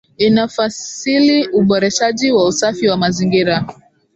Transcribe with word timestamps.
Inafasili 0.17 1.47
uboreshaji 1.47 2.31
wa 2.31 2.47
usafi 2.47 2.87
wa 2.87 2.97
mazingira 2.97 3.65